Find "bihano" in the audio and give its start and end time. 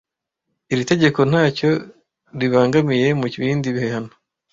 3.75-4.13